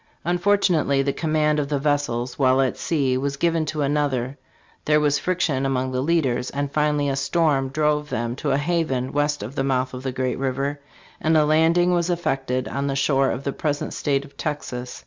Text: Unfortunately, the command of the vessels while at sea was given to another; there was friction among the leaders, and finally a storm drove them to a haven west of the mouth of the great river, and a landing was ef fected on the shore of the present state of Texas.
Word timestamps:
Unfortunately, 0.25 1.03
the 1.03 1.13
command 1.13 1.59
of 1.59 1.69
the 1.69 1.77
vessels 1.77 2.39
while 2.39 2.59
at 2.59 2.75
sea 2.75 3.19
was 3.19 3.37
given 3.37 3.67
to 3.67 3.83
another; 3.83 4.35
there 4.85 4.99
was 4.99 5.19
friction 5.19 5.63
among 5.63 5.91
the 5.91 6.01
leaders, 6.01 6.49
and 6.49 6.71
finally 6.71 7.07
a 7.07 7.15
storm 7.15 7.69
drove 7.69 8.09
them 8.09 8.35
to 8.37 8.49
a 8.49 8.57
haven 8.57 9.11
west 9.13 9.43
of 9.43 9.53
the 9.53 9.63
mouth 9.63 9.93
of 9.93 10.01
the 10.01 10.11
great 10.11 10.39
river, 10.39 10.79
and 11.21 11.37
a 11.37 11.45
landing 11.45 11.93
was 11.93 12.09
ef 12.09 12.23
fected 12.23 12.67
on 12.67 12.87
the 12.87 12.95
shore 12.95 13.29
of 13.29 13.43
the 13.43 13.53
present 13.53 13.93
state 13.93 14.25
of 14.25 14.35
Texas. 14.37 14.99